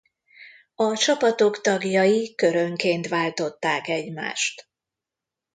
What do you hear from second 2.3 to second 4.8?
körönként váltották egymást.